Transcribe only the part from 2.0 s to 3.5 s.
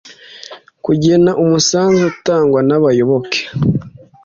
utangwa n abayoboke